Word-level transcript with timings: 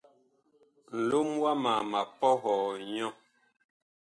Nlom 0.97 1.29
wama 1.41 1.73
ma 1.91 2.01
pɔhɔɔ 2.19 2.65
nyɔ. 2.93 3.09